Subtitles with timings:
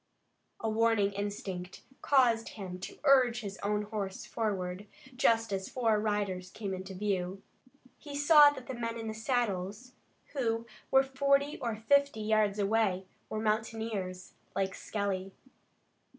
[0.59, 6.49] A warning instinct caused him to urge his own horse forward, just as four riders
[6.49, 7.43] came into view.
[7.99, 9.91] He saw that the men in the saddles,
[10.33, 15.35] who were forty or fifty yards away, were mountaineers, like Skelly.